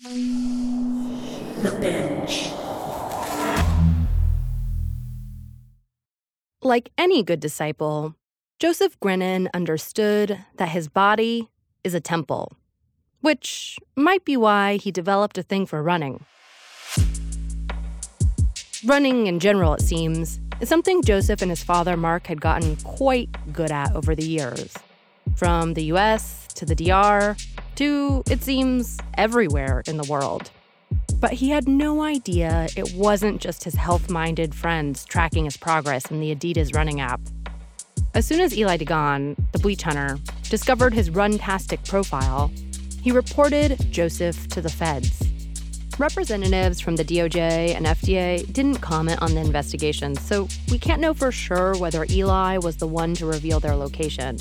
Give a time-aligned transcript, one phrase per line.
[0.00, 2.52] The Binge.
[6.62, 8.14] Like any good disciple,
[8.60, 11.50] Joseph Grenon understood that his body
[11.82, 12.52] is a temple,
[13.22, 16.24] which might be why he developed a thing for running.
[18.84, 23.30] Running in general, it seems, is something Joseph and his father Mark had gotten quite
[23.52, 24.72] good at over the years.
[25.38, 27.36] From the US to the DR
[27.76, 30.50] to, it seems, everywhere in the world.
[31.20, 36.10] But he had no idea it wasn't just his health minded friends tracking his progress
[36.10, 37.20] in the Adidas running app.
[38.14, 40.18] As soon as Eli DeGan, the bleach hunter,
[40.50, 42.50] discovered his runtastic profile,
[43.00, 45.22] he reported Joseph to the feds.
[46.00, 51.14] Representatives from the DOJ and FDA didn't comment on the investigation, so we can't know
[51.14, 54.36] for sure whether Eli was the one to reveal their location.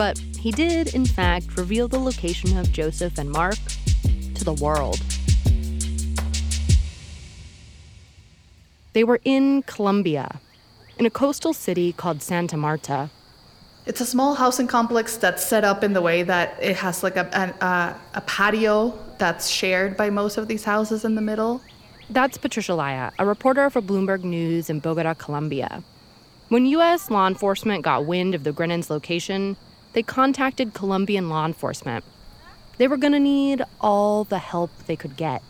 [0.00, 3.58] But he did, in fact, reveal the location of Joseph and Mark
[4.34, 4.98] to the world.
[8.94, 10.40] They were in Colombia,
[10.96, 13.10] in a coastal city called Santa Marta.
[13.84, 17.16] It's a small housing complex that's set up in the way that it has like
[17.16, 17.26] a,
[17.60, 21.60] a, a patio that's shared by most of these houses in the middle.
[22.08, 25.84] That's Patricia Laya, a reporter for Bloomberg News in Bogota, Colombia.
[26.48, 27.10] When U.S.
[27.10, 29.58] law enforcement got wind of the Grenons' location,
[29.92, 32.04] they contacted Colombian law enforcement.
[32.78, 35.42] They were going to need all the help they could get.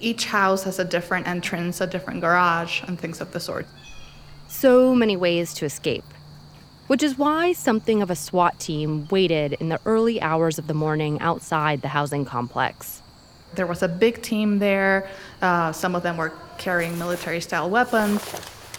[0.00, 3.66] Each house has a different entrance, a different garage, and things of the sort.
[4.48, 6.04] So many ways to escape.
[6.88, 10.74] Which is why something of a SWAT team waited in the early hours of the
[10.74, 13.00] morning outside the housing complex.
[13.54, 15.08] There was a big team there.
[15.40, 18.20] Uh, some of them were carrying military style weapons.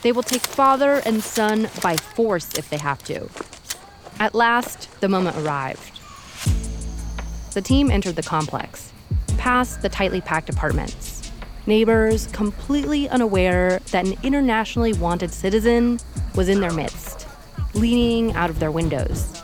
[0.01, 3.29] They will take father and son by force if they have to.
[4.19, 5.99] At last, the moment arrived.
[7.53, 8.91] The team entered the complex,
[9.37, 11.31] past the tightly packed apartments.
[11.65, 15.99] Neighbors completely unaware that an internationally wanted citizen
[16.35, 17.27] was in their midst,
[17.73, 19.41] leaning out of their windows.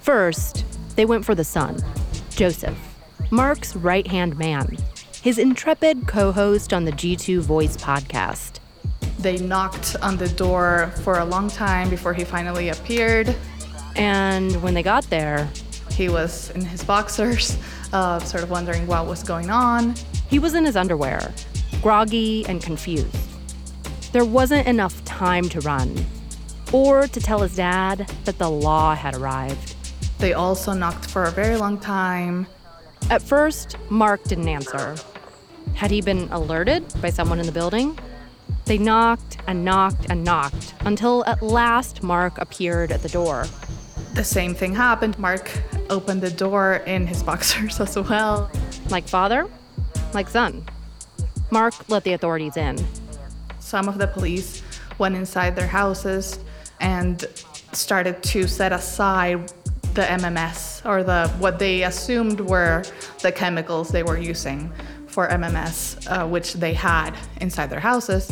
[0.00, 0.64] First,
[0.96, 1.78] they went for the son,
[2.30, 2.78] Joseph,
[3.30, 4.76] Mark's right hand man,
[5.22, 8.58] his intrepid co host on the G2 Voice podcast.
[9.18, 13.36] They knocked on the door for a long time before he finally appeared.
[13.96, 15.50] And when they got there,
[15.92, 17.58] he was in his boxers,
[17.92, 19.94] uh, sort of wondering what was going on.
[20.28, 21.32] He was in his underwear,
[21.82, 23.16] groggy and confused.
[24.12, 25.94] There wasn't enough time to run
[26.72, 29.76] or to tell his dad that the law had arrived.
[30.18, 32.46] They also knocked for a very long time.
[33.08, 34.96] At first, Mark didn't answer.
[35.74, 37.98] Had he been alerted by someone in the building?
[38.66, 43.46] They knocked and knocked and knocked until at last Mark appeared at the door.
[44.14, 45.18] The same thing happened.
[45.18, 45.50] Mark
[45.88, 48.50] opened the door in his boxers as well.
[48.88, 49.48] Like father,
[50.12, 50.64] like son.
[51.50, 52.76] Mark let the authorities in.
[53.60, 54.62] Some of the police
[54.98, 56.38] went inside their houses
[56.80, 57.24] and
[57.72, 59.52] started to set aside
[59.94, 62.84] the MMS or the what they assumed were
[63.22, 64.72] the chemicals they were using
[65.06, 68.30] for MMS, uh, which they had inside their houses.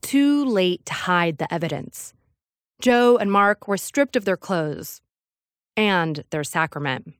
[0.00, 2.14] Too late to hide the evidence.
[2.80, 5.00] Joe and Mark were stripped of their clothes
[5.76, 7.14] and their sacrament.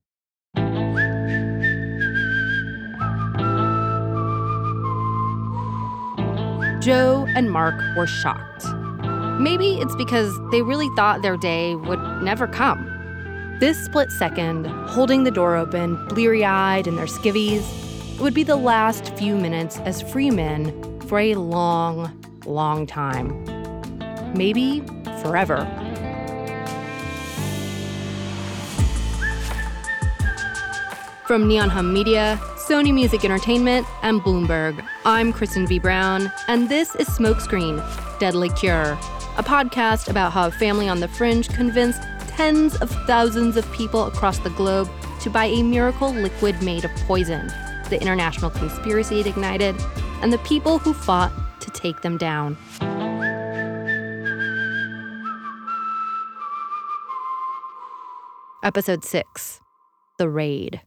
[6.80, 8.66] Joe and Mark were shocked.
[9.40, 12.94] Maybe it's because they really thought their day would never come.
[13.58, 17.66] This split second, holding the door open, bleary eyed in their skivvies,
[18.20, 22.16] would be the last few minutes as free men for a long,
[22.46, 23.57] long time.
[24.34, 24.80] Maybe
[25.22, 25.66] forever.
[31.26, 35.78] From Neon Hum Media, Sony Music Entertainment, and Bloomberg, I'm Kristen V.
[35.78, 37.78] Brown, and this is Smokescreen
[38.18, 38.92] Deadly Cure,
[39.36, 44.06] a podcast about how a family on the fringe convinced tens of thousands of people
[44.06, 44.88] across the globe
[45.20, 47.48] to buy a miracle liquid made of poison,
[47.90, 49.76] the international conspiracy it ignited,
[50.22, 52.56] and the people who fought to take them down.
[58.68, 59.62] Episode 6
[60.18, 60.82] The Raid.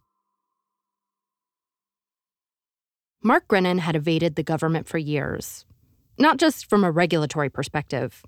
[3.23, 5.65] Mark Grenon had evaded the government for years,
[6.19, 8.23] not just from a regulatory perspective.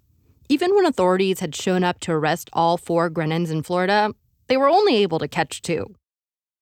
[0.49, 4.15] Even when authorities had shown up to arrest all four Grenons in Florida,
[4.47, 5.93] they were only able to catch two.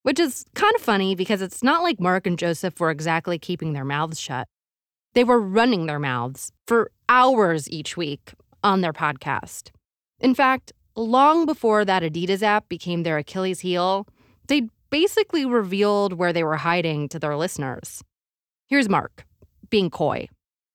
[0.03, 3.71] Which is kind of funny because it's not like Mark and Joseph were exactly keeping
[3.71, 4.49] their mouths shut.
[5.13, 9.69] They were running their mouths for hours each week on their podcast.
[10.19, 14.07] In fact, long before that Adidas app became their Achilles heel,
[14.47, 18.03] they basically revealed where they were hiding to their listeners.
[18.67, 19.25] Here's Mark,
[19.69, 20.27] being coy.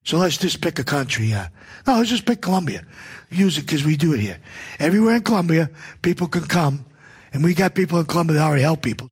[0.04, 1.32] So let's just pick a country.
[1.32, 1.48] Uh,
[1.86, 2.84] no, let's just pick Colombia.
[3.30, 4.38] Use it because we do it here.
[4.78, 5.70] Everywhere in Colombia,
[6.02, 6.84] people can come,
[7.32, 9.08] and we got people in Colombia that already help people.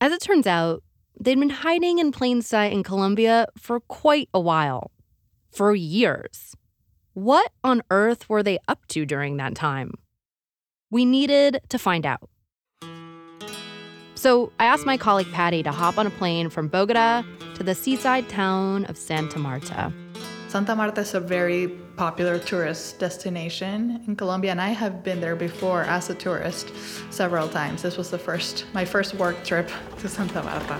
[0.00, 0.82] As it turns out,
[1.20, 4.90] they'd been hiding in plain sight in Colombia for quite a while.
[5.50, 6.56] For years.
[7.12, 9.92] What on earth were they up to during that time?
[10.94, 12.30] We needed to find out.
[14.14, 17.24] So I asked my colleague Patty to hop on a plane from Bogota
[17.56, 19.92] to the seaside town of Santa Marta.
[20.46, 25.34] Santa Marta is a very popular tourist destination in Colombia, and I have been there
[25.34, 26.70] before as a tourist
[27.10, 27.82] several times.
[27.82, 29.68] This was the first, my first work trip
[29.98, 30.78] to Santa Marta.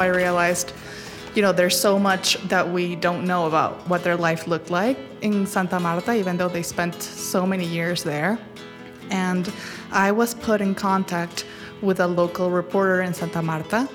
[0.00, 0.72] I realized,
[1.34, 4.98] you know, there's so much that we don't know about what their life looked like
[5.20, 8.38] in Santa Marta, even though they spent so many years there.
[9.10, 9.52] And
[9.92, 11.44] I was put in contact
[11.82, 13.88] with a local reporter in Santa Marta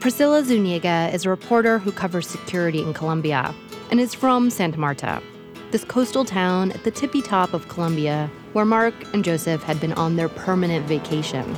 [0.00, 3.52] Priscilla Zuniga is a reporter who covers security in Colombia
[3.90, 5.22] and is from Santa Marta,
[5.70, 9.94] this coastal town at the tippy top of Colombia where Mark and Joseph had been
[9.94, 11.56] on their permanent vacation.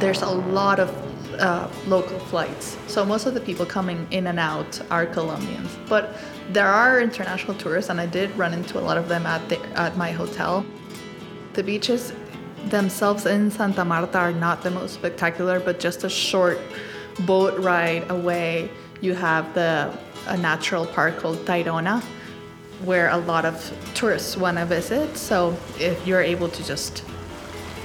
[0.00, 0.90] There's a lot of
[1.38, 5.76] uh, local flights, so most of the people coming in and out are Colombians.
[5.88, 6.14] But
[6.50, 9.58] there are international tourists, and I did run into a lot of them at, the,
[9.78, 10.64] at my hotel.
[11.54, 12.12] The beaches
[12.66, 16.58] themselves in Santa Marta are not the most spectacular, but just a short
[17.26, 19.92] boat ride away, you have the
[20.26, 22.02] a natural park called Tayrona,
[22.84, 23.54] where a lot of
[23.94, 25.16] tourists want to visit.
[25.16, 27.04] So if you're able to just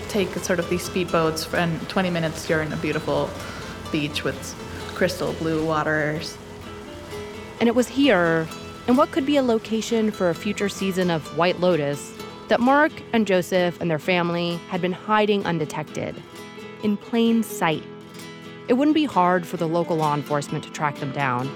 [0.09, 3.29] take sort of these speedboats and 20 minutes, you're in a beautiful
[3.91, 4.35] beach with
[4.93, 6.37] crystal blue waters.
[7.59, 8.47] And it was here,
[8.87, 12.13] in what could be a location for a future season of White Lotus,
[12.47, 16.21] that Mark and Joseph and their family had been hiding undetected,
[16.83, 17.83] in plain sight.
[18.67, 21.49] It wouldn't be hard for the local law enforcement to track them down.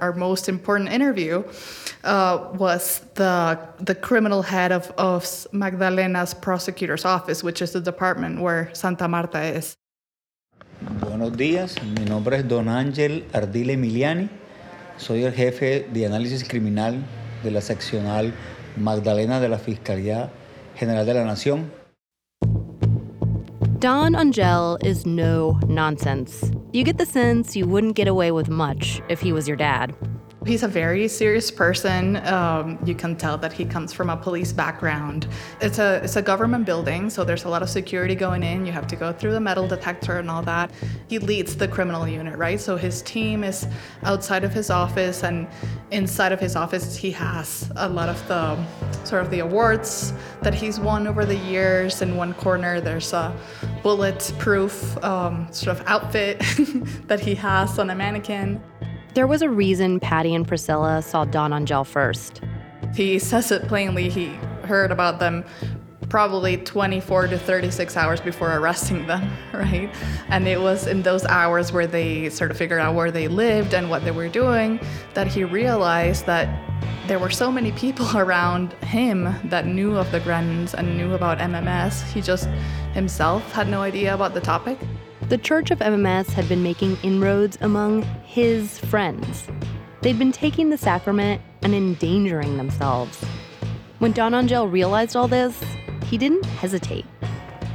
[0.00, 1.44] Our most important interview
[2.04, 8.40] uh, was the the criminal head of, of Magdalena's prosecutor's office, which is the department
[8.40, 9.74] where Santa Marta is.
[11.00, 14.28] Buenos días, mi nombre es Don Ángel Ardile Emiliani.
[14.96, 17.02] Soy el jefe de análisis criminal
[17.42, 18.32] de la seccional
[18.76, 20.30] Magdalena de la Fiscalía
[20.76, 21.77] General de la Nación.
[23.78, 26.50] Don Angel is no nonsense.
[26.72, 29.94] You get the sense you wouldn't get away with much if he was your dad.
[30.48, 32.16] He's a very serious person.
[32.26, 35.28] Um, you can tell that he comes from a police background.
[35.60, 38.64] It's a it's a government building, so there's a lot of security going in.
[38.64, 40.70] You have to go through the metal detector and all that.
[41.06, 42.58] He leads the criminal unit, right?
[42.58, 43.66] So his team is
[44.04, 45.46] outside of his office, and
[45.90, 48.56] inside of his office, he has a lot of the
[49.04, 52.00] sort of the awards that he's won over the years.
[52.00, 53.36] In one corner, there's a
[53.82, 56.38] bulletproof um, sort of outfit
[57.06, 58.62] that he has on a mannequin.
[59.18, 62.40] There was a reason Patty and Priscilla saw Don Angel first.
[62.94, 64.08] He says it plainly.
[64.08, 64.26] He
[64.62, 65.44] heard about them
[66.08, 69.92] probably 24 to 36 hours before arresting them, right?
[70.28, 73.74] And it was in those hours where they sort of figured out where they lived
[73.74, 74.78] and what they were doing
[75.14, 76.48] that he realized that
[77.08, 81.38] there were so many people around him that knew of the Grenons and knew about
[81.38, 82.04] MMS.
[82.12, 82.48] He just
[82.92, 84.78] himself had no idea about the topic.
[85.28, 89.46] The Church of MMS had been making inroads among his friends.
[90.00, 93.22] They'd been taking the sacrament and endangering themselves.
[93.98, 95.62] When Don Angel realized all this,
[96.06, 97.04] he didn't hesitate.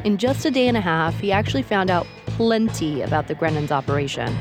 [0.03, 3.72] In just a day and a half, he actually found out plenty about the Grenon's
[3.72, 4.36] operation.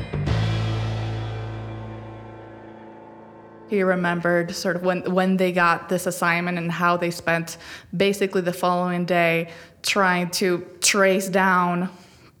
[3.69, 7.57] He remembered sort of when, when they got this assignment and how they spent
[7.95, 9.51] basically the following day
[9.83, 11.91] trying to trace down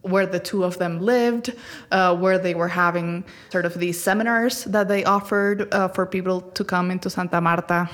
[0.03, 1.53] where the two of them lived,
[1.91, 6.41] uh, where they were having sort of these seminars that they offered uh, for people
[6.41, 7.89] to come into Santa Marta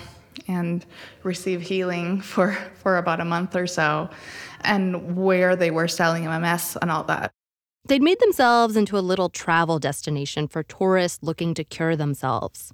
[0.48, 0.86] and
[1.24, 4.10] receive healing for, for about a month or so,
[4.62, 7.32] and where they were selling MMS and all that.
[7.86, 12.74] They'd made themselves into a little travel destination for tourists looking to cure themselves.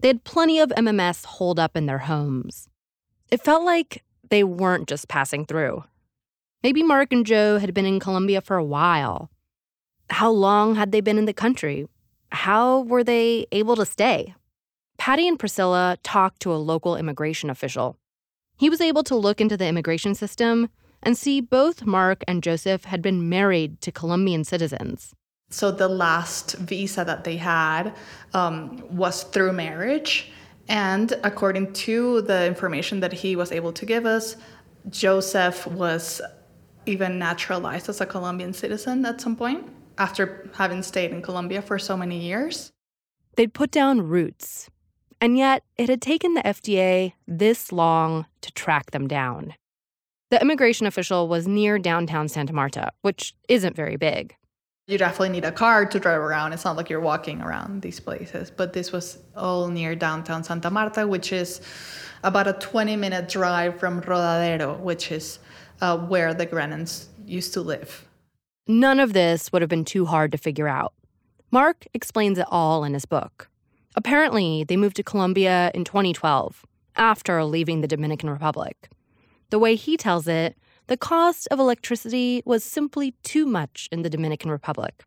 [0.00, 2.68] They had plenty of MMS holed up in their homes.
[3.30, 5.84] It felt like they weren't just passing through.
[6.66, 9.30] Maybe Mark and Joe had been in Colombia for a while.
[10.10, 11.86] How long had they been in the country?
[12.32, 14.34] How were they able to stay?
[14.98, 17.98] Patty and Priscilla talked to a local immigration official.
[18.58, 20.68] He was able to look into the immigration system
[21.04, 25.14] and see both Mark and Joseph had been married to Colombian citizens.
[25.50, 27.94] So the last visa that they had
[28.34, 30.32] um, was through marriage.
[30.66, 34.34] And according to the information that he was able to give us,
[34.90, 36.20] Joseph was
[36.86, 39.66] even naturalized as a Colombian citizen at some point
[39.98, 42.72] after having stayed in Colombia for so many years.
[43.36, 44.70] They'd put down roots,
[45.20, 49.54] and yet it had taken the FDA this long to track them down.
[50.30, 54.34] The immigration official was near downtown Santa Marta, which isn't very big.
[54.88, 56.52] You definitely need a car to drive around.
[56.52, 58.50] It's not like you're walking around these places.
[58.50, 61.60] But this was all near downtown Santa Marta, which is
[62.22, 65.40] about a 20 minute drive from Rodadero, which is
[65.80, 68.06] uh, where the Grenons used to live.
[68.66, 70.92] None of this would have been too hard to figure out.
[71.50, 73.48] Mark explains it all in his book.
[73.94, 76.64] Apparently, they moved to Colombia in 2012,
[76.96, 78.88] after leaving the Dominican Republic.
[79.50, 80.56] The way he tells it,
[80.88, 85.04] the cost of electricity was simply too much in the Dominican Republic.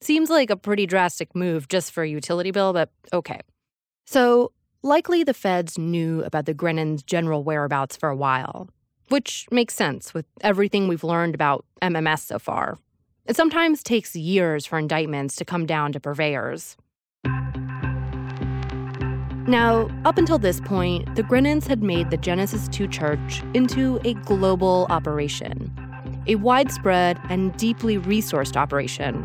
[0.00, 3.40] Seems like a pretty drastic move just for a utility bill, but okay.
[4.06, 8.68] So, likely the feds knew about the Grenons' general whereabouts for a while,
[9.08, 12.78] which makes sense with everything we've learned about MMS so far.
[13.26, 16.76] It sometimes takes years for indictments to come down to purveyors.
[19.46, 24.12] Now, up until this point, the Grenons had made the Genesis 2 church into a
[24.14, 25.72] global operation,
[26.26, 29.22] a widespread and deeply resourced operation,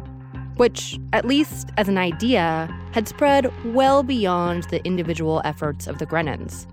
[0.55, 6.05] which, at least as an idea, had spread well beyond the individual efforts of the
[6.05, 6.67] Grenons.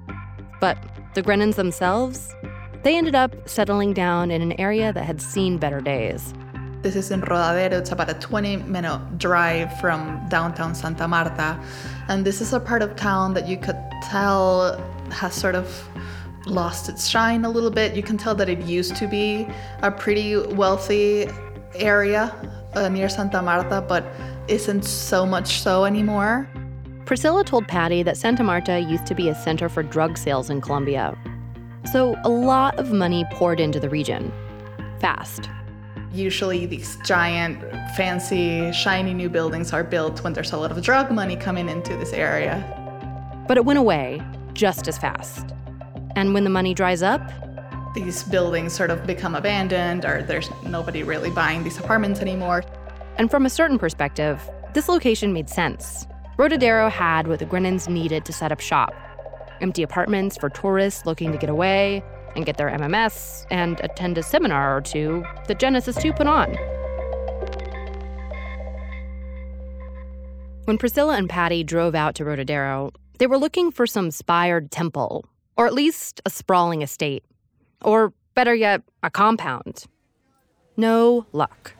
[0.60, 0.78] But
[1.14, 2.32] the Grenons themselves,
[2.82, 6.34] they ended up settling down in an area that had seen better days.
[6.82, 7.72] This is in Rodadero.
[7.72, 11.60] It's about a 20 minute drive from downtown Santa Marta.
[12.08, 14.78] And this is a part of town that you could tell
[15.10, 15.88] has sort of
[16.46, 17.94] lost its shine a little bit.
[17.94, 19.46] You can tell that it used to be
[19.82, 21.28] a pretty wealthy
[21.74, 22.34] area
[22.74, 24.04] uh, near Santa Marta, but
[24.48, 26.48] isn't so much so anymore.
[27.04, 30.60] Priscilla told Patty that Santa Marta used to be a center for drug sales in
[30.60, 31.14] Colombia.
[31.84, 34.32] So a lot of money poured into the region.
[35.00, 35.48] Fast.
[36.12, 37.60] Usually, these giant,
[37.96, 41.96] fancy, shiny new buildings are built when there's a lot of drug money coming into
[41.96, 42.64] this area.
[43.48, 44.20] But it went away
[44.52, 45.54] just as fast.
[46.16, 47.22] And when the money dries up,
[47.94, 52.62] these buildings sort of become abandoned, or there's nobody really buying these apartments anymore.
[53.16, 56.06] And from a certain perspective, this location made sense.
[56.38, 58.94] Rodadero had what the Grenons needed to set up shop
[59.60, 62.02] empty apartments for tourists looking to get away,
[62.36, 66.54] and get their MMS and attend a seminar or two that Genesis 2 put on.
[70.64, 75.24] When Priscilla and Patty drove out to Rodadero, they were looking for some spired temple,
[75.56, 77.24] or at least a sprawling estate,
[77.82, 79.84] or better yet, a compound.
[80.76, 81.72] No luck.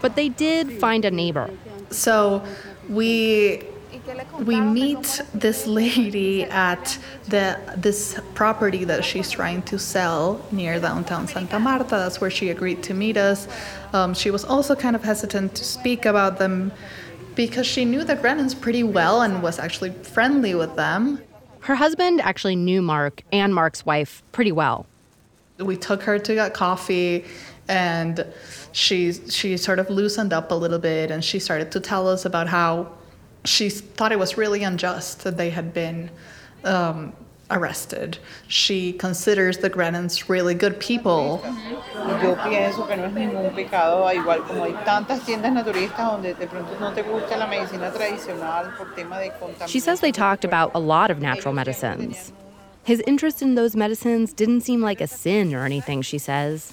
[0.00, 1.50] But they did find a neighbor.
[1.90, 2.42] So
[2.88, 3.62] we
[4.38, 11.26] we meet this lady at the this property that she's trying to sell near downtown
[11.26, 11.84] Santa Marta.
[11.90, 13.48] That's where she agreed to meet us.
[13.92, 16.72] Um, she was also kind of hesitant to speak about them
[17.34, 21.20] because she knew the Grenons pretty well and was actually friendly with them.
[21.60, 24.86] Her husband actually knew Mark and Mark's wife pretty well.
[25.58, 27.24] We took her to get coffee
[27.68, 28.26] and
[28.72, 32.26] she she sort of loosened up a little bit and she started to tell us
[32.26, 32.92] about how
[33.44, 36.10] she thought it was really unjust that they had been
[36.64, 37.12] um,
[37.50, 38.18] arrested.
[38.48, 41.42] She considers the Grenons really good people.
[42.22, 46.46] Yo pienso que no es ningún pecado, igual como hay tantas tiendas naturistas donde de
[46.46, 49.68] pronto no te gusta la medicina tradicional por tema de contaminación.
[49.68, 52.32] She says they talked about a lot of natural medicines.
[52.82, 56.72] His interest in those medicines didn't seem like a sin or anything, she says.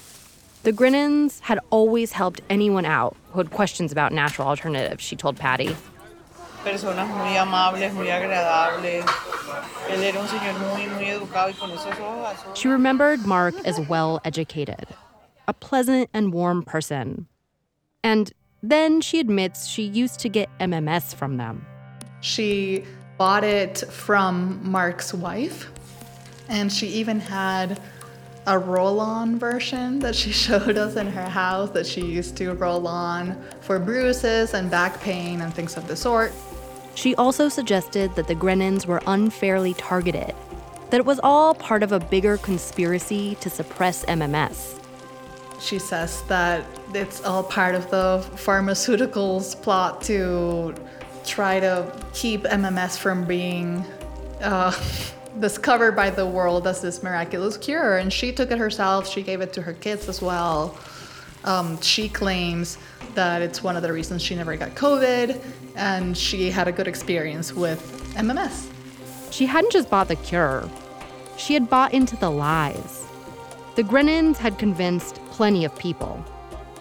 [0.63, 5.38] The Grenons had always helped anyone out who had questions about natural alternatives, she told
[5.38, 5.75] Patty
[6.63, 9.06] personas muy amables, muy agradables.
[9.89, 13.80] Él era un señor muy, muy educado y con esos ojos She remembered Mark as
[13.80, 14.88] well educated,
[15.48, 17.27] a pleasant and warm person.
[18.03, 18.32] And
[18.63, 21.65] then she admits she used to get MMS from them.
[22.22, 22.84] She
[23.18, 25.70] bought it from Mark's wife,
[26.48, 27.80] and she even had
[28.48, 32.53] a roll on version that she showed us in her house that she used to
[32.53, 36.34] roll on for bruises and back pain and things of the sort.
[36.96, 40.36] She also suggested that the Grenons were unfairly targeted.
[40.92, 44.78] that it was all part of a bigger conspiracy to suppress MMS.
[45.62, 50.76] She says that it's all part of the pharmaceuticals plot to
[51.26, 53.86] try to keep MMS from being
[54.42, 54.74] uh,
[55.40, 57.96] discovered by the world as this miraculous cure.
[57.98, 60.78] And she took it herself, she gave it to her kids as well.
[61.44, 62.78] Um, she claims
[63.16, 65.42] that it's one of the reasons she never got COVID
[65.76, 68.72] and she had a good experience with MMS.
[69.32, 70.70] She hadn't just bought the cure,
[71.38, 73.06] she had bought into the lies.
[73.76, 76.24] The Grenons had convinced plenty of people.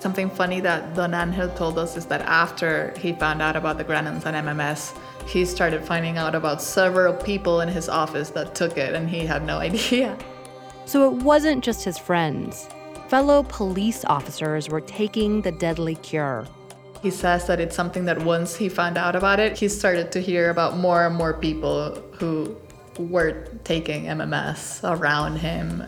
[0.01, 3.85] Something funny that Don Angel told us is that after he found out about the
[3.85, 4.97] Grenons and MMS,
[5.29, 9.21] he started finding out about several people in his office that took it and he
[9.21, 10.19] had no idea.
[10.85, 12.69] So it wasn't just his friends.
[13.11, 16.47] Fellow police officers were taking the deadly cure.
[17.03, 20.21] He says that it's something that once he found out about it, he started to
[20.21, 22.57] hear about more and more people who
[23.01, 25.83] were taking MMS around him.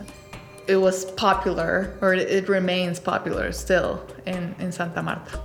[0.67, 5.39] It was popular, or it remains popular still in, in Santa Marta.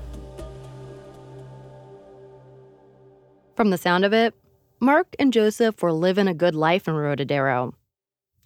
[3.54, 4.34] From the sound of it,
[4.80, 7.72] Mark and Joseph were living a good life in Rodadero.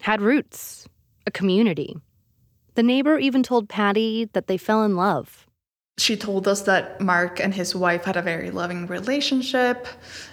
[0.01, 0.87] Had roots,
[1.25, 1.95] a community.
[2.75, 5.47] The neighbor even told Patty that they fell in love.
[5.97, 9.87] She told us that Mark and his wife had a very loving relationship,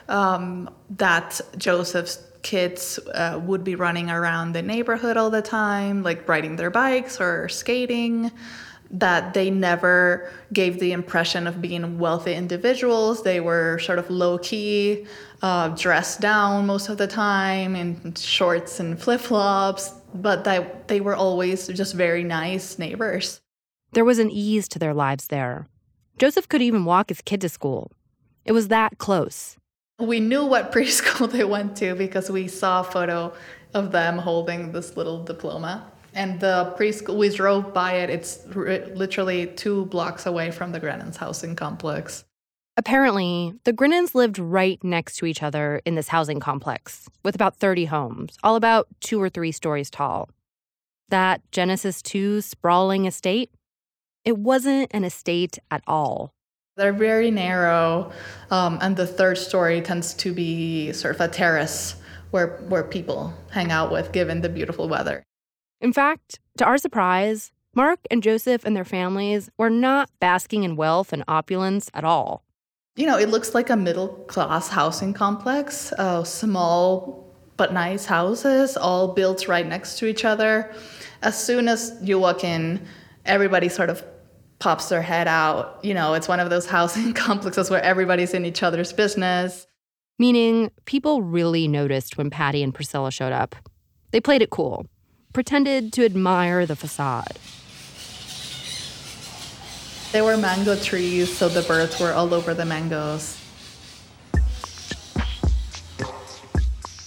[0.08, 6.26] um, that Joseph's kids uh, would be running around the neighborhood all the time, like
[6.26, 8.32] riding their bikes or skating
[8.90, 13.22] that they never gave the impression of being wealthy individuals.
[13.22, 15.06] They were sort of low key,
[15.42, 21.00] uh, dressed down most of the time in shorts and flip flops, but that they
[21.00, 23.40] were always just very nice neighbors.
[23.92, 25.66] There was an ease to their lives there.
[26.18, 27.92] Joseph could even walk his kid to school.
[28.44, 29.56] It was that close.
[29.98, 33.32] We knew what preschool they went to because we saw a photo
[33.74, 35.90] of them holding this little diploma.
[36.12, 38.10] And the preschool, we drove by it.
[38.10, 42.24] It's r- literally two blocks away from the Grenons housing complex.
[42.80, 47.56] Apparently, the Grenons lived right next to each other in this housing complex, with about
[47.56, 50.30] 30 homes, all about two or three stories tall.
[51.10, 53.50] That Genesis 2 sprawling estate,
[54.24, 56.32] it wasn't an estate at all.
[56.78, 58.12] They're very narrow,
[58.50, 61.96] um, and the third story tends to be sort of a terrace
[62.30, 65.22] where, where people hang out with, given the beautiful weather.
[65.82, 70.76] In fact, to our surprise, Mark and Joseph and their families were not basking in
[70.76, 72.42] wealth and opulence at all.
[72.96, 78.76] You know, it looks like a middle class housing complex, uh, small but nice houses,
[78.76, 80.72] all built right next to each other.
[81.22, 82.86] As soon as you walk in,
[83.26, 84.02] everybody sort of
[84.58, 85.78] pops their head out.
[85.82, 89.66] You know, it's one of those housing complexes where everybody's in each other's business.
[90.18, 93.56] Meaning, people really noticed when Patty and Priscilla showed up.
[94.10, 94.86] They played it cool
[95.32, 97.38] pretended to admire the facade.
[100.12, 103.38] There were mango trees, so the birds were all over the mangoes.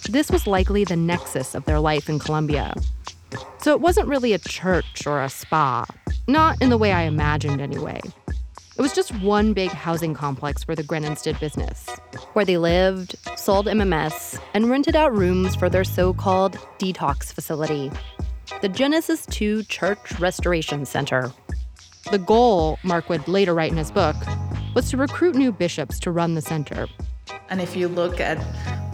[0.10, 2.74] This was likely the nexus of their life in Colombia.
[3.58, 5.86] So it wasn't really a church or a spa,
[6.28, 8.00] not in the way I imagined anyway.
[8.78, 11.90] It was just one big housing complex where the Grenons did business,
[12.32, 17.92] where they lived, sold MMS, and rented out rooms for their so called detox facility,
[18.62, 21.34] the Genesis 2 Church Restoration Center.
[22.12, 24.16] The goal, Mark would later write in his book,
[24.76, 26.88] was to recruit new bishops to run the center.
[27.50, 28.38] And if you look at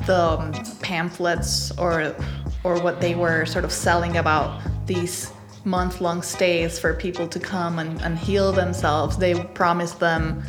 [0.06, 2.16] the um, pamphlets or
[2.64, 5.32] or what they were sort of selling about these
[5.66, 9.18] month long stays for people to come and, and heal themselves.
[9.18, 10.44] They promised them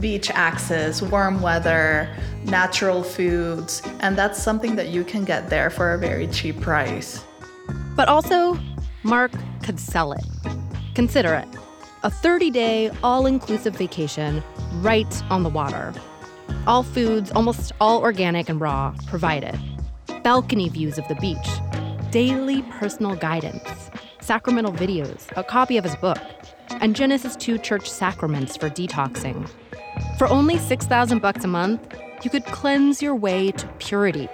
[0.00, 2.08] beach access, warm weather,
[2.44, 7.22] natural foods, and that's something that you can get there for a very cheap price.
[7.94, 8.58] But also,
[9.02, 10.24] Mark could sell it.
[10.94, 11.48] Consider it
[12.02, 14.42] a 30 day, all inclusive vacation
[14.76, 15.92] right on the water.
[16.66, 19.58] All foods, almost all organic and raw, provided.
[20.22, 21.48] Balcony views of the beach,
[22.10, 26.18] daily personal guidance, sacramental videos, a copy of his book,
[26.80, 29.48] and Genesis 2 church sacraments for detoxing.
[30.18, 34.28] For only 6,000 bucks a month, you could cleanse your way to purity,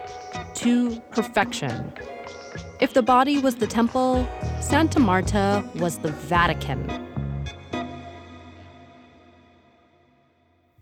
[0.55, 1.93] to perfection.
[2.81, 4.29] If the body was the temple,
[4.61, 7.06] Santa Marta was the Vatican.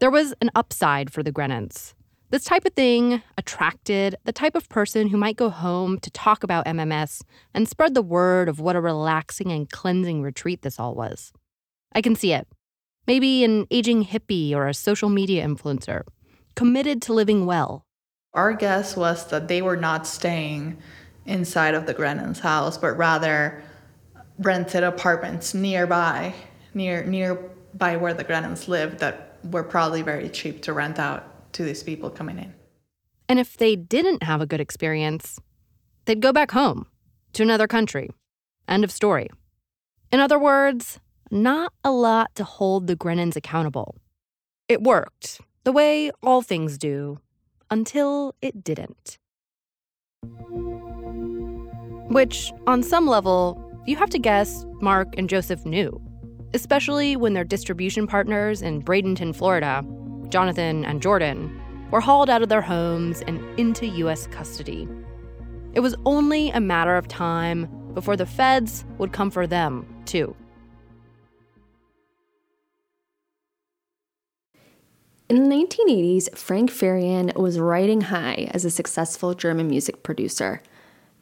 [0.04, 1.94] There was an upside for the Grenons.
[2.28, 6.44] This type of thing attracted the type of person who might go home to talk
[6.44, 7.22] about MMS
[7.54, 11.32] and spread the word of what a relaxing and cleansing retreat this all was.
[11.94, 12.46] I can see it.
[13.06, 16.02] Maybe an aging hippie or a social media influencer,
[16.54, 17.86] committed to living well.
[18.34, 20.76] Our guess was that they were not staying
[21.24, 23.62] inside of the Grenon's house, but rather
[24.38, 26.34] rented apartments nearby,
[26.74, 31.64] near nearby where the Grenons lived that were probably very cheap to rent out to
[31.64, 32.54] these people coming in.
[33.28, 35.38] And if they didn't have a good experience,
[36.04, 36.86] they'd go back home
[37.32, 38.10] to another country.
[38.68, 39.28] End of story.
[40.12, 43.96] In other words, not a lot to hold the Grenons accountable.
[44.68, 47.18] It worked, the way all things do,
[47.70, 49.18] until it didn't.
[52.08, 56.00] Which, on some level, you have to guess Mark and Joseph knew,
[56.54, 59.84] especially when their distribution partners in Bradenton, Florida,
[60.28, 64.26] Jonathan and Jordan, were hauled out of their homes and into U.S.
[64.28, 64.88] custody.
[65.74, 70.34] It was only a matter of time before the feds would come for them, too.
[75.28, 80.62] In the 1980s, Frank Farian was riding high as a successful German music producer.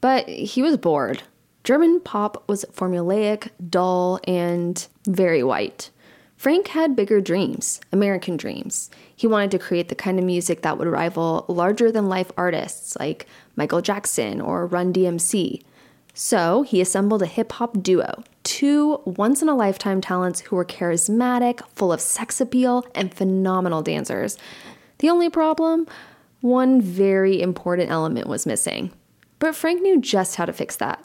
[0.00, 1.22] But he was bored.
[1.64, 5.90] German pop was formulaic, dull, and very white.
[6.36, 8.90] Frank had bigger dreams, American dreams.
[9.14, 12.96] He wanted to create the kind of music that would rival larger than life artists
[12.98, 15.62] like Michael Jackson or Run DMC.
[16.14, 20.64] So he assembled a hip hop duo, two once in a lifetime talents who were
[20.64, 24.36] charismatic, full of sex appeal, and phenomenal dancers.
[24.98, 25.86] The only problem?
[26.40, 28.90] One very important element was missing.
[29.38, 31.04] But Frank knew just how to fix that.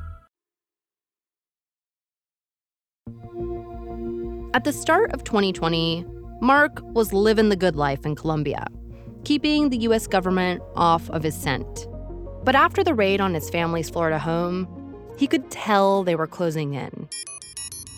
[4.53, 6.05] At the start of 2020,
[6.41, 8.67] Mark was living the good life in Colombia,
[9.23, 11.87] keeping the US government off of his scent.
[12.43, 14.67] But after the raid on his family's Florida home,
[15.17, 17.07] he could tell they were closing in.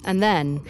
[0.05, 0.61] And then.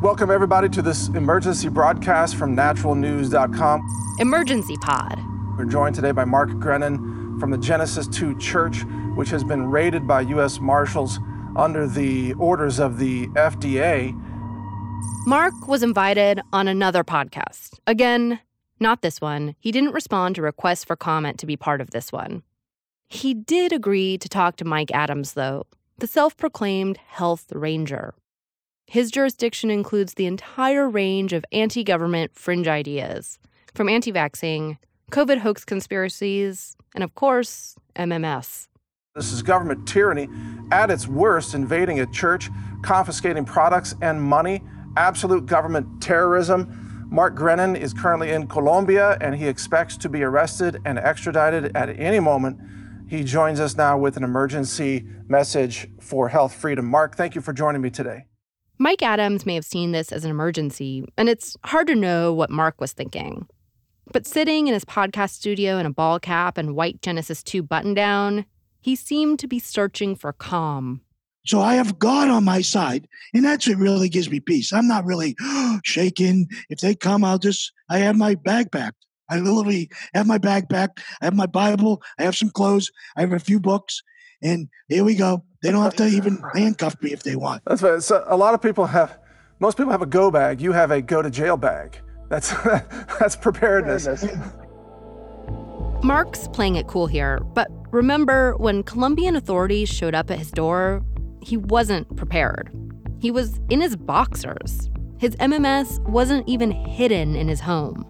[0.00, 4.16] Welcome, everybody, to this emergency broadcast from naturalnews.com.
[4.18, 5.18] Emergency Pod.
[5.58, 10.06] We're joined today by Mark Grenon from the Genesis 2 Church, which has been raided
[10.06, 10.58] by U.S.
[10.58, 11.18] Marshals
[11.56, 14.12] under the orders of the FDA.
[15.26, 17.78] Mark was invited on another podcast.
[17.86, 18.40] Again,
[18.78, 19.54] not this one.
[19.58, 22.42] He didn't respond to requests for comment to be part of this one.
[23.08, 25.66] He did agree to talk to Mike Adams, though,
[25.98, 28.14] the self proclaimed health ranger.
[28.86, 33.38] His jurisdiction includes the entire range of anti government fringe ideas,
[33.74, 34.78] from anti vaxxing,
[35.12, 38.68] COVID hoax conspiracies, and of course, MMS.
[39.16, 40.28] This is government tyranny
[40.70, 42.48] at its worst, invading a church,
[42.82, 44.62] confiscating products and money,
[44.96, 47.08] absolute government terrorism.
[47.10, 51.98] Mark Grenon is currently in Colombia and he expects to be arrested and extradited at
[51.98, 52.60] any moment.
[53.08, 56.86] He joins us now with an emergency message for health freedom.
[56.86, 58.26] Mark, thank you for joining me today.
[58.78, 62.48] Mike Adams may have seen this as an emergency, and it's hard to know what
[62.48, 63.48] Mark was thinking.
[64.12, 67.92] But sitting in his podcast studio in a ball cap and white Genesis 2 button
[67.92, 68.46] down,
[68.80, 71.02] he seemed to be searching for calm.
[71.46, 74.72] So I have God on my side, and that's what really gives me peace.
[74.72, 75.36] I'm not really
[75.84, 76.48] shaking.
[76.68, 79.06] If they come, I'll just, I have my bag packed.
[79.30, 81.00] I literally have my bag packed.
[81.20, 82.02] I have my Bible.
[82.18, 82.90] I have some clothes.
[83.16, 84.02] I have a few books.
[84.42, 85.44] And here we go.
[85.62, 87.62] They don't have to even handcuff me if they want.
[87.66, 88.02] That's right.
[88.02, 89.18] So a lot of people have,
[89.60, 90.60] most people have a go bag.
[90.60, 91.98] You have a go to jail bag.
[92.28, 92.50] That's
[93.20, 94.24] that's preparedness.
[96.02, 101.04] Mark's playing it cool here, but remember when Colombian authorities showed up at his door,
[101.42, 102.70] he wasn't prepared.
[103.18, 104.88] He was in his boxers.
[105.18, 108.06] His MMS wasn't even hidden in his home.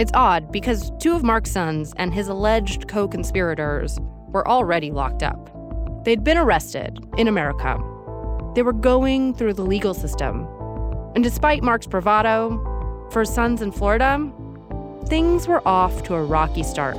[0.00, 5.22] It's odd because two of Mark's sons and his alleged co conspirators were already locked
[5.22, 5.50] up.
[6.04, 7.78] They'd been arrested in America.
[8.54, 10.48] They were going through the legal system.
[11.14, 14.32] And despite Mark's bravado, for his sons in Florida,
[15.08, 16.96] things were off to a rocky start.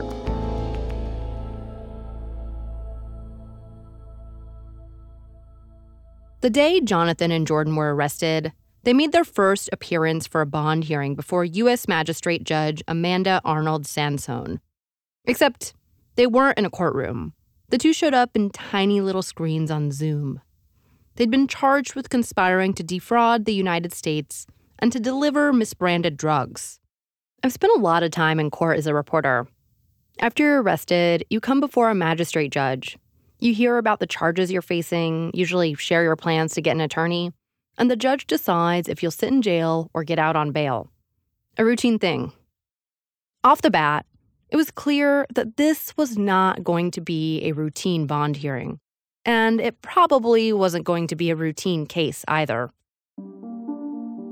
[6.42, 10.84] The day Jonathan and Jordan were arrested, they made their first appearance for a bond
[10.84, 11.88] hearing before U.S.
[11.88, 14.60] Magistrate Judge Amanda Arnold Sansone.
[15.26, 15.74] Except
[16.16, 17.34] they weren't in a courtroom.
[17.70, 20.40] The two showed up in tiny little screens on Zoom.
[21.16, 24.46] They'd been charged with conspiring to defraud the United States
[24.78, 26.80] and to deliver misbranded drugs.
[27.42, 29.48] I've spent a lot of time in court as a reporter.
[30.20, 32.98] After you're arrested, you come before a magistrate judge.
[33.46, 37.32] You hear about the charges you're facing, usually share your plans to get an attorney,
[37.78, 40.90] and the judge decides if you'll sit in jail or get out on bail.
[41.60, 42.34] A routine thing.
[43.44, 44.08] Off the bat,
[44.50, 48.80] it was clear that this was not going to be a routine bond hearing,
[49.26, 52.72] and it probably wasn't going to be a routine case either.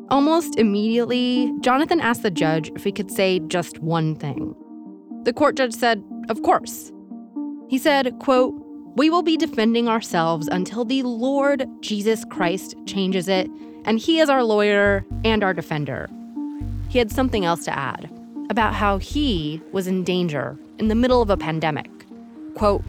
[0.10, 4.56] Almost immediately, Jonathan asked the judge if he could say just one thing.
[5.24, 6.92] The court judge said, Of course.
[7.70, 8.56] He said, quote,
[8.96, 13.50] we will be defending ourselves until the Lord Jesus Christ changes it,
[13.86, 16.10] and He is our lawyer and our defender.
[16.90, 18.10] He had something else to add
[18.50, 21.90] about how he was in danger in the middle of a pandemic.
[22.54, 22.84] Quote,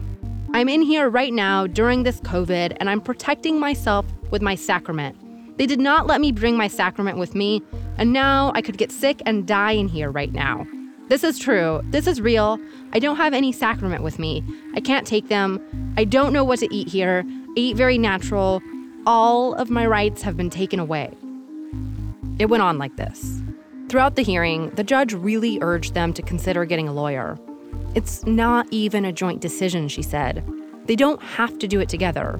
[0.53, 5.17] I'm in here right now during this COVID, and I'm protecting myself with my sacrament.
[5.57, 7.63] They did not let me bring my sacrament with me,
[7.97, 10.67] and now I could get sick and die in here right now.
[11.07, 11.81] This is true.
[11.85, 12.59] This is real.
[12.93, 14.43] I don't have any sacrament with me.
[14.73, 15.93] I can't take them.
[15.97, 17.23] I don't know what to eat here.
[17.27, 18.61] I eat very natural.
[19.05, 21.11] All of my rights have been taken away.
[22.39, 23.41] It went on like this.
[23.87, 27.37] Throughout the hearing, the judge really urged them to consider getting a lawyer.
[27.93, 30.43] It's not even a joint decision, she said.
[30.85, 32.39] They don't have to do it together.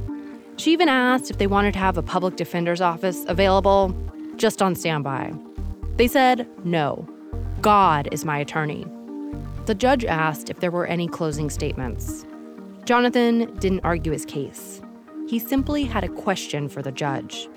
[0.57, 3.95] She even asked if they wanted to have a public defender's office available
[4.37, 5.33] just on standby.
[5.97, 7.07] They said no.
[7.65, 8.85] God is my attorney.
[9.65, 12.23] The judge asked if there were any closing statements.
[12.85, 14.83] Jonathan didn't argue his case.
[15.27, 17.49] He simply had a question for the judge.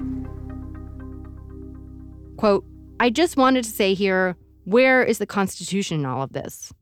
[2.38, 2.64] Quote,
[2.98, 6.72] I just wanted to say here, where is the Constitution in all of this?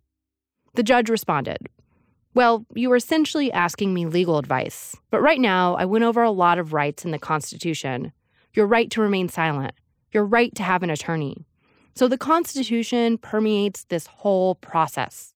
[0.75, 1.69] The judge responded,
[2.35, 6.31] Well, you were essentially asking me legal advice, but right now I went over a
[6.31, 8.13] lot of rights in the Constitution
[8.55, 9.75] your right to remain silent,
[10.13, 11.45] your right to have an attorney,
[11.97, 15.33] so the Constitution permeates this whole process.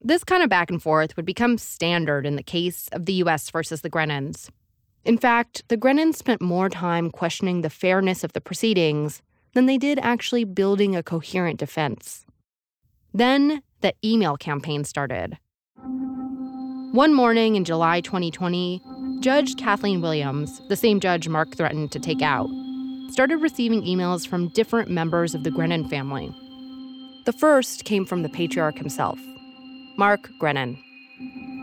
[0.00, 3.50] This kind of back and forth would become standard in the case of the US
[3.50, 4.50] versus the Grenons.
[5.04, 9.20] In fact, the Grenons spent more time questioning the fairness of the proceedings
[9.54, 12.24] than they did actually building a coherent defense.
[13.12, 15.38] Then the email campaign started.
[16.92, 18.82] One morning in July 2020,
[19.20, 22.48] Judge Kathleen Williams, the same judge Mark threatened to take out,
[23.10, 26.32] started receiving emails from different members of the Grenon family.
[27.24, 29.18] The first came from the patriarch himself,
[29.96, 30.78] Mark Grenon.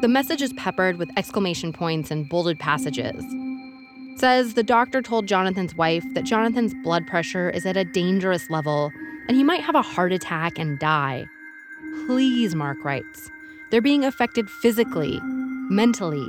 [0.02, 3.24] The message is peppered with exclamation points and bolded passages.
[3.24, 8.50] It says the doctor told Jonathan's wife that Jonathan's blood pressure is at a dangerous
[8.50, 8.92] level
[9.28, 11.26] and he might have a heart attack and die.
[12.06, 13.30] Please, Mark writes.
[13.72, 15.20] They're being affected physically,
[15.70, 16.28] mentally,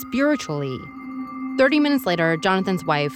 [0.00, 0.78] spiritually.
[1.58, 3.14] 30 minutes later, Jonathan's wife,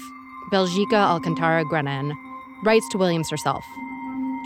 [0.51, 2.17] Belgica Alcantara Grenon,
[2.63, 3.65] writes to Williams herself.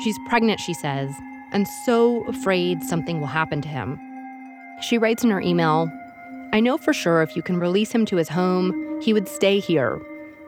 [0.03, 1.15] She's pregnant, she says,
[1.53, 3.99] and so afraid something will happen to him.
[4.81, 5.91] She writes in her email
[6.53, 9.61] I know for sure if you can release him to his home, he would stay
[9.61, 10.01] here.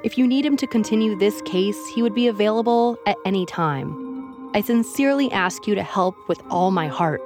[0.03, 4.51] If you need him to continue this case, he would be available at any time.
[4.55, 7.23] I sincerely ask you to help with all my heart.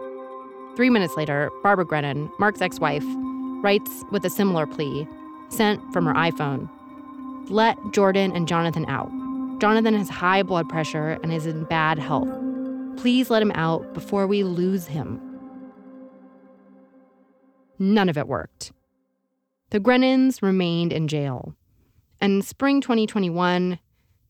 [0.77, 3.05] Three minutes later, Barbara Grenon, Mark's ex wife,
[3.63, 5.09] writes with a similar plea,
[5.49, 6.69] sent from her iPhone
[7.51, 9.11] let Jordan and Jonathan out.
[9.61, 12.29] Jonathan has high blood pressure and is in bad health.
[12.97, 15.21] Please let him out before we lose him.
[17.79, 18.73] None of it worked.
[19.71, 21.55] The Grenons remained in jail.
[22.21, 23.79] And in spring 2021,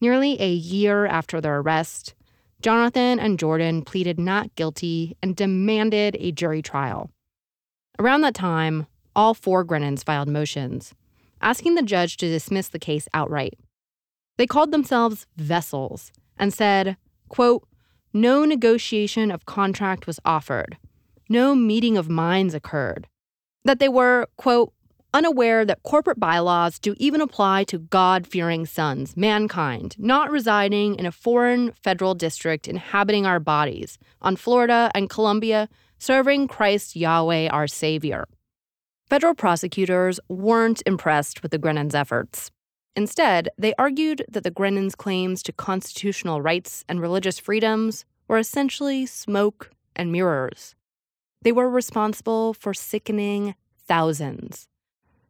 [0.00, 2.14] nearly a year after their arrest,
[2.60, 7.10] Jonathan and Jordan pleaded not guilty and demanded a jury trial.
[7.98, 10.94] Around that time, all four Grenons filed motions
[11.46, 13.54] asking the judge to dismiss the case outright.
[14.36, 16.96] They called themselves vessels and said,
[17.28, 17.62] quote,
[18.12, 20.76] no negotiation of contract was offered.
[21.28, 23.06] No meeting of minds occurred.
[23.64, 24.72] That they were, quote,
[25.14, 31.06] unaware that corporate bylaws do even apply to God fearing sons, mankind, not residing in
[31.06, 37.68] a foreign federal district inhabiting our bodies, on Florida and Columbia, serving Christ Yahweh our
[37.68, 38.26] Savior.
[39.08, 42.50] Federal prosecutors weren't impressed with the Grenons' efforts.
[42.96, 49.06] Instead, they argued that the Grenons' claims to constitutional rights and religious freedoms were essentially
[49.06, 50.74] smoke and mirrors.
[51.42, 53.54] They were responsible for sickening
[53.86, 54.66] thousands.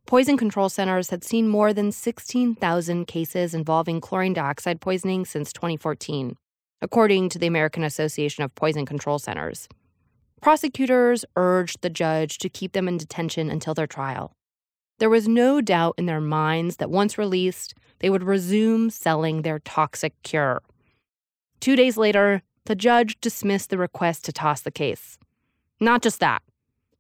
[0.07, 6.37] Poison control centers had seen more than 16,000 cases involving chlorine dioxide poisoning since 2014,
[6.81, 9.69] according to the American Association of Poison Control Centers.
[10.47, 14.37] Prosecutors urged the judge to keep them in detention until their trial.
[15.01, 19.59] There was no doubt in their minds that once released, they would resume selling their
[19.59, 20.63] toxic cure.
[21.59, 25.19] Two days later, the judge dismissed the request to toss the case.
[25.81, 26.45] Not just that.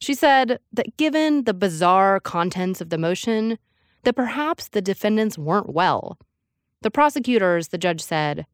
[0.00, 3.58] She said that given the bizarre contents of the motion,
[4.02, 6.18] that perhaps the defendants weren't well.
[6.82, 8.44] The prosecutors, the judge said,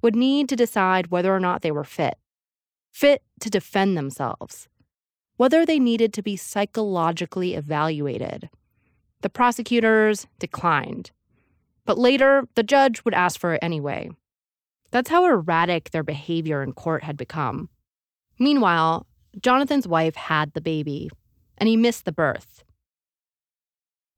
[0.00, 2.16] would need to decide whether or not they were fit.
[2.90, 4.68] Fit to defend themselves.
[5.36, 8.50] Whether they needed to be psychologically evaluated.
[9.20, 11.10] The prosecutors declined.
[11.84, 14.10] But later, the judge would ask for it anyway.
[14.90, 17.68] That's how erratic their behavior in court had become.
[18.38, 19.06] Meanwhile,
[19.40, 21.10] Jonathan's wife had the baby,
[21.56, 22.64] and he missed the birth.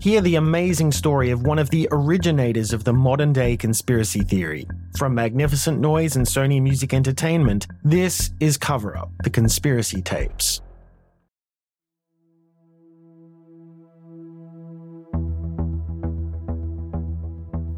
[0.00, 4.66] Hear the amazing story of one of the originators of the modern day conspiracy theory.
[4.96, 10.62] From Magnificent Noise and Sony Music Entertainment, this is Cover Up The Conspiracy Tapes.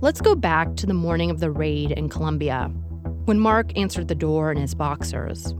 [0.00, 2.68] Let's go back to the morning of the raid in Colombia,
[3.24, 5.56] when Mark answered the door in his boxers.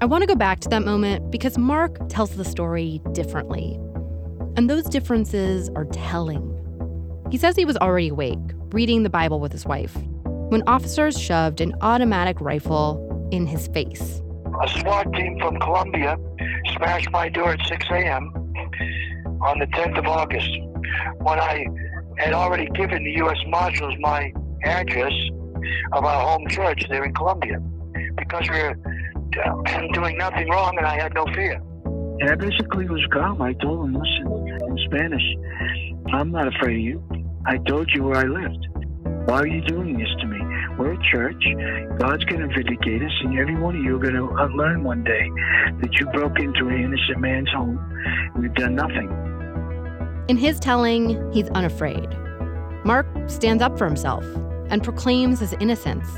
[0.00, 3.78] I want to go back to that moment because Mark tells the story differently.
[4.56, 6.58] And those differences are telling.
[7.30, 8.38] He says he was already awake,
[8.72, 14.20] reading the Bible with his wife, when officers shoved an automatic rifle in his face.
[14.62, 16.18] A SWAT team from Colombia
[16.76, 18.30] smashed my door at 6 a.m.
[19.40, 20.50] on the 10th of August
[21.20, 21.66] when I
[22.18, 23.38] had already given the U.S.
[23.46, 24.30] Marshals my
[24.64, 25.14] address
[25.92, 27.58] of our home church there in Colombia
[28.16, 28.76] because we were
[29.42, 31.62] uh, doing nothing wrong and I had no fear.
[32.20, 33.42] And I basically was calm.
[33.42, 35.22] I told him, listen, in Spanish.
[36.12, 37.26] I'm not afraid of you.
[37.46, 38.68] I told you where I lived.
[39.28, 40.38] Why are you doing this to me?
[40.78, 41.42] We're a church.
[41.98, 45.04] God's going to vindicate us, and every one of you are going to learn one
[45.04, 45.30] day
[45.80, 47.78] that you broke into an innocent man's home.
[48.36, 49.10] We've done nothing.
[50.28, 52.08] In his telling, he's unafraid.
[52.84, 54.24] Mark stands up for himself
[54.70, 56.08] and proclaims his innocence.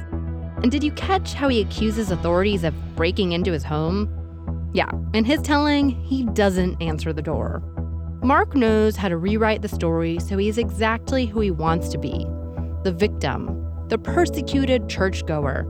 [0.62, 4.08] And did you catch how he accuses authorities of breaking into his home?
[4.74, 7.62] Yeah, in his telling, he doesn't answer the door.
[8.24, 12.26] Mark knows how to rewrite the story so he's exactly who he wants to be
[12.82, 15.64] the victim, the persecuted churchgoer,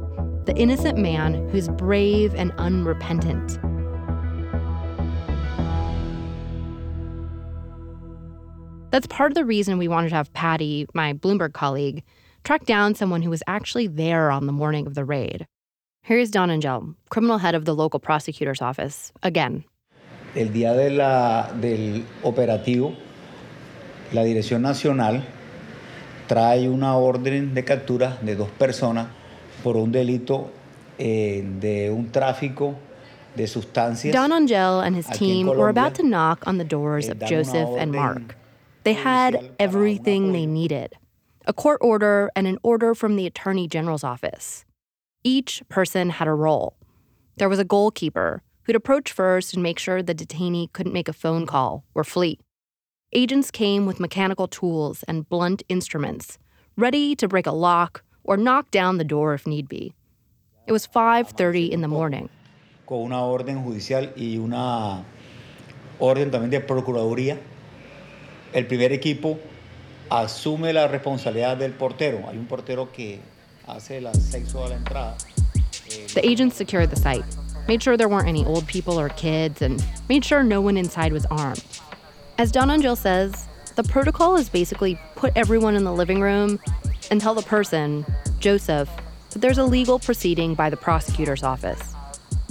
[0.46, 3.58] the innocent man who's brave and unrepentant.
[8.90, 12.02] That's part of the reason we wanted to have Patty, my Bloomberg colleague,
[12.42, 15.46] track down someone who was actually there on the morning of the raid.
[16.06, 19.64] Here's Don Angel, criminal head of the local prosecutor's office, again.
[20.34, 22.94] el día de la, del operativo,
[24.12, 25.24] la Dirección Nacional
[26.26, 29.06] trae una orden de captura de dos personas
[29.62, 30.50] por un delito
[30.98, 32.74] eh, de un tráfico
[33.34, 34.12] de sustancias.
[34.12, 37.92] Don Angel and his team were about to knock on the doors of Joseph and
[37.92, 38.36] Mark.
[38.82, 40.98] They had everything they needed
[41.46, 44.66] a court order and an order from the Attorney General's office.
[45.26, 46.76] Each person had a role.
[47.38, 51.14] There was a goalkeeper who'd approach first and make sure the detainee couldn't make a
[51.14, 52.38] phone call or flee.
[53.14, 56.36] Agents came with mechanical tools and blunt instruments,
[56.76, 59.94] ready to break a lock or knock down the door if need be.
[60.66, 62.28] It was 5:30 in the morning.
[62.84, 65.04] Con una orden judicial y una
[66.00, 67.38] orden también de procuraduría.
[68.52, 69.38] El primer equipo
[70.10, 72.28] asume la responsabilidad del portero.
[72.28, 73.20] Hay un portero que
[76.14, 77.24] The agents secured the site,
[77.66, 81.12] made sure there weren't any old people or kids, and made sure no one inside
[81.12, 81.64] was armed.
[82.36, 86.60] As Don Angel says, the protocol is basically put everyone in the living room
[87.10, 88.04] and tell the person,
[88.38, 88.88] Joseph,
[89.30, 91.94] that there's a legal proceeding by the prosecutor's office.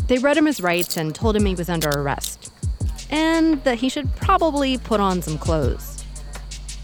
[0.08, 2.52] They read him his rights and told him he was under arrest,
[3.10, 6.04] and that he should probably put on some clothes.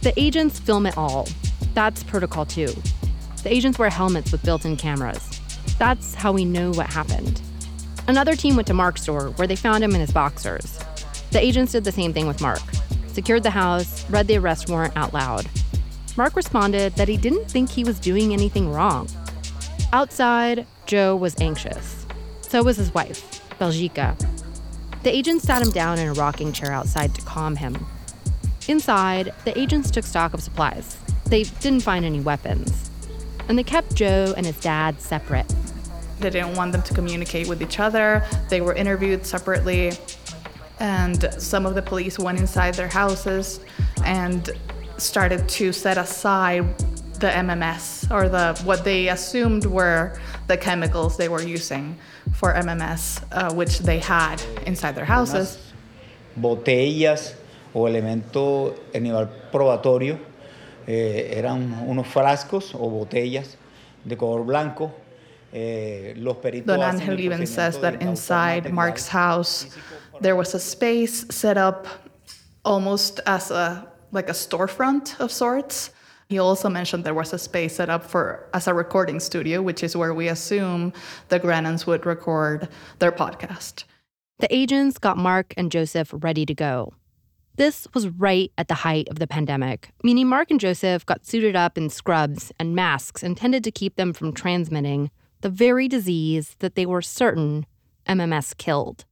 [0.02, 1.28] The agents film it all.
[1.74, 2.74] That's protocol two.
[3.44, 5.42] The agents wear helmets with built in cameras.
[5.78, 7.42] That's how we know what happened.
[8.08, 10.80] Another team went to Mark's store where they found him in his boxers.
[11.32, 12.62] The agents did the same thing with Mark
[13.20, 15.46] secured the house, read the arrest warrant out loud.
[16.16, 19.10] Mark responded that he didn't think he was doing anything wrong.
[19.92, 22.06] Outside, Joe was anxious.
[22.42, 24.18] So was his wife, Belgica.
[25.04, 27.86] The agents sat him down in a rocking chair outside to calm him.
[28.70, 30.96] Inside, the agents took stock of supplies.
[31.26, 32.89] They didn't find any weapons.
[33.50, 35.52] And they kept Joe and his dad separate.
[36.20, 38.24] They didn't want them to communicate with each other.
[38.48, 39.94] They were interviewed separately.
[40.80, 43.60] And some of the police went inside their houses
[44.06, 44.52] and
[44.98, 46.78] started to set aside
[47.20, 51.98] the MMS or the what they assumed were the chemicals they were using
[52.34, 55.58] for MMS, uh, which they had inside their houses.
[56.40, 57.34] Botellas
[57.74, 60.29] o elemento a nivel probatorio
[60.90, 63.58] eh, eran unos frascos o botellas
[64.04, 64.92] de color blanco.
[65.54, 66.14] Eh,
[66.66, 69.68] Don Angel even says that inside Mark's house
[70.22, 71.88] there was a space set up
[72.64, 75.92] almost as a like a storefront of sorts.
[76.28, 79.84] He also mentioned there was a space set up for as a recording studio, which
[79.84, 80.94] is where we assume
[81.30, 82.68] the Grenons would record
[83.00, 83.86] their podcast.
[84.40, 86.94] The agents got Mark and Joseph ready to go.
[87.60, 91.58] This was right at the height of the pandemic, meaning Mark and Joseph got suited
[91.58, 96.76] up in scrubs and masks intended to keep them from transmitting the very disease that
[96.76, 97.66] they were certain
[98.08, 99.04] MMS killed.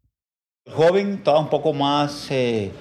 [0.65, 2.71] El joven estaba un poco más eh,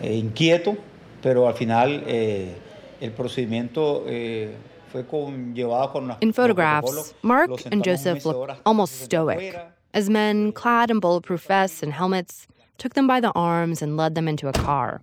[0.00, 0.76] eh, inquieto,
[1.20, 2.54] pero al final eh,
[3.00, 4.54] el procedimiento eh,
[4.92, 9.58] fue conllevado con In photographs, Mark and Joseph look almost stoic
[9.92, 12.46] as men clad in bulletproof vests and helmets
[12.80, 15.02] took them by the arms and led them into a car.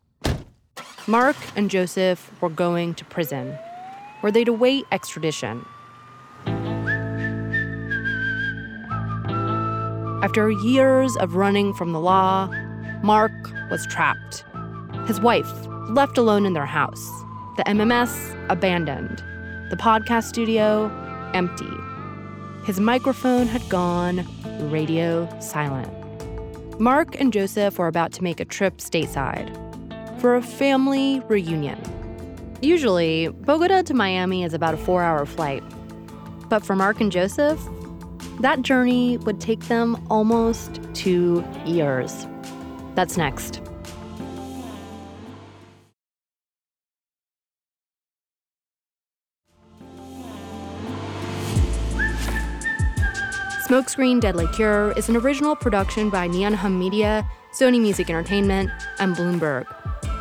[1.05, 3.55] Mark and Joseph were going to prison,
[4.21, 5.63] where they'd await extradition.
[10.23, 12.47] After years of running from the law,
[13.03, 13.31] Mark
[13.69, 14.43] was trapped.
[15.05, 15.51] His wife
[15.89, 17.07] left alone in their house,
[17.57, 19.19] the MMS abandoned,
[19.69, 20.91] the podcast studio
[21.35, 21.69] empty.
[22.65, 24.25] His microphone had gone
[24.71, 25.96] radio silent.
[26.79, 29.51] Mark and Joseph were about to make a trip stateside
[30.21, 31.81] for a family reunion.
[32.61, 35.63] Usually, Bogota to Miami is about a four hour flight.
[36.49, 37.59] But for Mark and Joseph,
[38.41, 42.27] that journey would take them almost two years.
[42.93, 43.59] That's next.
[53.67, 59.13] Smokescreen Deadly Cure is an original production by Neon Hum Media, Sony Music Entertainment, and
[59.13, 59.65] Bloomberg.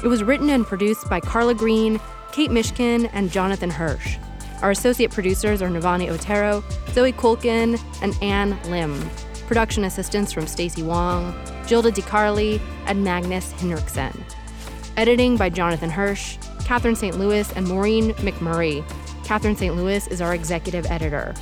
[0.02, 2.00] It was written and produced by Carla Green,
[2.32, 4.16] Kate Mishkin, and Jonathan Hirsch.
[4.62, 9.08] Our associate producers are Navani Otero, Zoe Kulkin, and Anne Lim.
[9.46, 11.32] Production assistance from Stacey Wong,
[11.68, 14.24] Gilda DiCarli, and Magnus Henriksen.
[14.96, 17.16] Editing by Jonathan Hirsch, Catherine St.
[17.16, 18.84] Louis, and Maureen McMurray.
[19.24, 19.76] Catherine St.
[19.76, 21.32] Louis is our executive editor.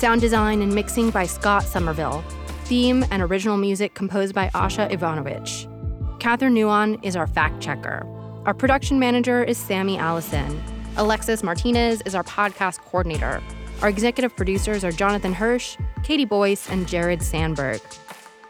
[0.00, 2.24] Sound design and mixing by Scott Somerville.
[2.64, 5.68] Theme and original music composed by Asha Ivanovich.
[6.18, 8.06] Catherine Nuon is our fact checker.
[8.46, 10.58] Our production manager is Sammy Allison.
[10.96, 13.42] Alexis Martinez is our podcast coordinator.
[13.82, 17.82] Our executive producers are Jonathan Hirsch, Katie Boyce, and Jared Sandberg.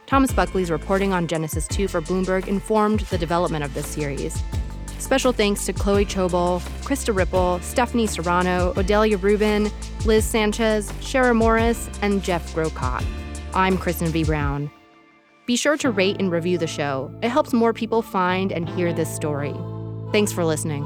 [0.07, 4.41] Thomas Buckley's reporting on Genesis 2 for Bloomberg informed the development of this series.
[5.01, 9.71] Special thanks to Chloe Chobol, Krista Ripple, Stephanie Serrano, Odelia Rubin,
[10.05, 13.03] Liz Sanchez, Shara Morris, and Jeff Grocott.
[13.55, 14.25] I'm Kristen V.
[14.25, 14.71] Brown.
[15.47, 17.11] Be sure to rate and review the show.
[17.23, 19.55] It helps more people find and hear this story.
[20.13, 20.85] Thanks for listening.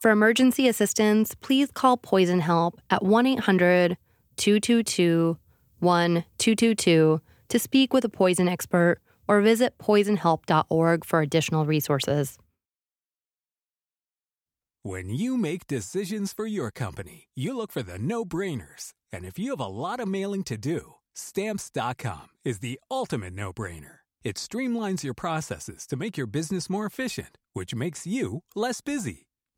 [0.00, 3.98] For emergency assistance, please call Poison Help at 1 800
[4.36, 5.36] 222
[5.82, 12.38] 1222 to speak with a poison expert or visit poisonhelp.org for additional resources.
[14.84, 18.94] When you make decisions for your company, you look for the no brainers.
[19.12, 23.52] And if you have a lot of mailing to do, Stamps.com is the ultimate no
[23.52, 24.00] brainer.
[24.24, 29.26] It streamlines your processes to make your business more efficient, which makes you less busy.